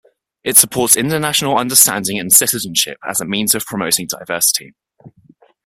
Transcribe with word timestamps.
It 0.43 0.57
supports 0.57 0.97
international 0.97 1.59
understanding 1.59 2.17
and 2.17 2.33
citizenship 2.33 2.97
as 3.07 3.21
a 3.21 3.25
means 3.25 3.53
of 3.53 3.65
promoting 3.65 4.07
diversity. 4.07 4.73